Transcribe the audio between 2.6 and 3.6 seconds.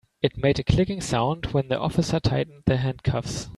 the handcuffs.